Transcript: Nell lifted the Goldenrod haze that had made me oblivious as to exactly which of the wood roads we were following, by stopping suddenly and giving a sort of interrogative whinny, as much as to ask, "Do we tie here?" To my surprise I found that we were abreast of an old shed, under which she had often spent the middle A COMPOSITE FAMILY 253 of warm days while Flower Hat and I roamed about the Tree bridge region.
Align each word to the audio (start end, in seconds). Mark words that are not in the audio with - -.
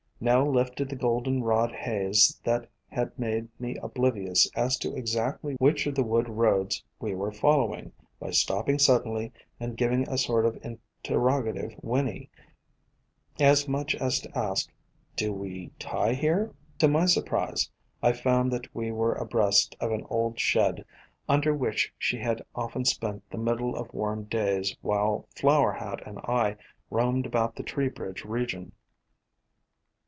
Nell 0.23 0.51
lifted 0.51 0.87
the 0.87 0.95
Goldenrod 0.95 1.71
haze 1.71 2.39
that 2.43 2.69
had 2.91 3.17
made 3.17 3.47
me 3.59 3.77
oblivious 3.77 4.47
as 4.55 4.77
to 4.77 4.93
exactly 4.95 5.55
which 5.55 5.87
of 5.87 5.95
the 5.95 6.03
wood 6.03 6.29
roads 6.29 6.83
we 6.99 7.15
were 7.15 7.31
following, 7.31 7.91
by 8.19 8.29
stopping 8.29 8.77
suddenly 8.77 9.31
and 9.59 9.75
giving 9.75 10.07
a 10.07 10.19
sort 10.19 10.45
of 10.45 10.63
interrogative 10.63 11.73
whinny, 11.81 12.29
as 13.39 13.67
much 13.67 13.95
as 13.95 14.19
to 14.19 14.37
ask, 14.37 14.69
"Do 15.15 15.33
we 15.33 15.71
tie 15.79 16.13
here?" 16.13 16.53
To 16.77 16.87
my 16.87 17.07
surprise 17.07 17.71
I 18.03 18.11
found 18.13 18.51
that 18.53 18.75
we 18.75 18.91
were 18.91 19.15
abreast 19.15 19.75
of 19.79 19.91
an 19.91 20.05
old 20.11 20.39
shed, 20.39 20.85
under 21.27 21.51
which 21.51 21.91
she 21.97 22.19
had 22.19 22.43
often 22.53 22.85
spent 22.85 23.27
the 23.31 23.39
middle 23.39 23.73
A 23.75 23.79
COMPOSITE 23.87 23.91
FAMILY 23.91 24.25
253 24.29 24.41
of 24.51 24.53
warm 24.53 24.59
days 24.59 24.77
while 24.81 25.27
Flower 25.35 25.71
Hat 25.73 26.03
and 26.05 26.19
I 26.19 26.57
roamed 26.91 27.25
about 27.25 27.55
the 27.55 27.63
Tree 27.63 27.89
bridge 27.89 28.23
region. 28.23 28.73